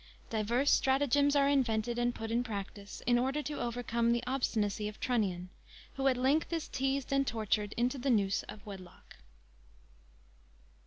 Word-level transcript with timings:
Divers 0.31 0.71
Stratagems 0.71 1.35
are 1.35 1.47
invented 1.47 1.99
and 1.99 2.15
put 2.15 2.31
in 2.31 2.43
practice, 2.43 3.03
in 3.05 3.19
order 3.19 3.43
to 3.43 3.61
overcome 3.61 4.11
the 4.13 4.23
obstinacy 4.25 4.87
of 4.87 4.99
Trunnion, 4.99 5.49
who, 5.93 6.07
at 6.07 6.17
length, 6.17 6.51
is 6.51 6.67
teased 6.67 7.13
and 7.13 7.27
tortured 7.27 7.73
into 7.77 7.99
the 7.99 8.09
Noose 8.09 8.41
of 8.49 8.65
Wedlock. 8.65 9.17